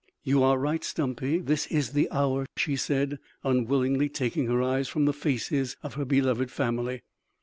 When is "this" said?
1.37-1.67